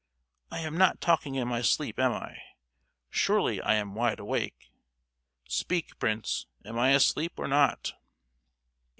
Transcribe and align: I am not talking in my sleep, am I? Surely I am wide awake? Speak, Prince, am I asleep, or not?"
I 0.49 0.61
am 0.61 0.77
not 0.79 0.99
talking 0.99 1.35
in 1.35 1.47
my 1.47 1.61
sleep, 1.61 1.99
am 1.99 2.11
I? 2.11 2.39
Surely 3.11 3.61
I 3.61 3.75
am 3.75 3.93
wide 3.93 4.17
awake? 4.17 4.71
Speak, 5.47 5.99
Prince, 5.99 6.47
am 6.65 6.79
I 6.79 6.89
asleep, 6.89 7.33
or 7.37 7.47
not?" 7.47 7.93